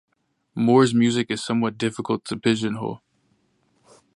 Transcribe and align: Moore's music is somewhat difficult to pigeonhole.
Moore's 0.55 0.95
music 0.95 1.29
is 1.29 1.43
somewhat 1.45 1.77
difficult 1.77 2.25
to 2.25 2.35
pigeonhole. 2.35 3.03